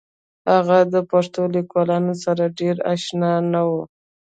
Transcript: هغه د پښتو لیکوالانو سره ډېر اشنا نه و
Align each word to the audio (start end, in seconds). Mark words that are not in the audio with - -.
هغه 0.53 0.79
د 0.93 0.95
پښتو 1.11 1.41
لیکوالانو 1.55 2.13
سره 2.23 2.53
ډېر 2.59 2.75
اشنا 2.93 3.33
نه 3.51 3.61
و 3.69 3.71